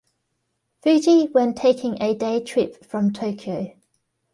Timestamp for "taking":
1.53-2.01